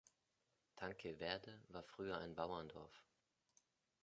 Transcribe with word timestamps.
Tanque 0.77 1.13
Verde 1.19 1.61
war 1.69 1.83
früher 1.83 2.17
ein 2.17 2.33
Bauerndorf. 2.33 3.03